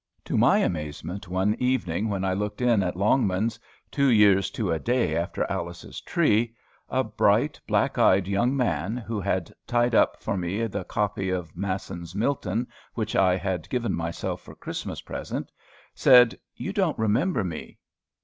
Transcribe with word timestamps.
To 0.25 0.35
my 0.35 0.57
amazement, 0.57 1.27
one 1.27 1.53
evening 1.59 2.09
when 2.09 2.25
I 2.25 2.33
looked 2.33 2.59
in 2.59 2.81
at 2.81 2.95
Longman's, 2.95 3.59
two 3.91 4.07
years 4.07 4.49
to 4.49 4.71
a 4.71 4.79
day 4.79 5.15
after 5.15 5.45
Alice's 5.47 6.01
tree, 6.01 6.55
a 6.89 7.03
bright 7.03 7.61
black 7.67 7.99
eyed 7.99 8.27
young 8.27 8.57
man, 8.57 8.97
who 8.97 9.19
had 9.19 9.53
tied 9.67 9.93
up 9.93 10.17
for 10.19 10.35
me 10.35 10.65
the 10.65 10.85
copy 10.85 11.29
of 11.29 11.55
Masson's 11.55 12.15
"Milton," 12.15 12.65
which 12.95 13.15
I 13.15 13.35
had 13.37 13.69
given 13.69 13.93
myself 13.93 14.41
for 14.41 14.53
a 14.53 14.55
Christmas 14.55 15.01
present, 15.01 15.51
said: 15.93 16.39
"You 16.55 16.73
don't 16.73 16.97
remember 16.97 17.43
me." 17.43 17.77